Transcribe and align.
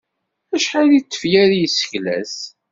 Acḥal 0.55 0.87
n 1.01 1.01
tefyar 1.01 1.49
i 1.51 1.57
yessekles? 1.61 2.35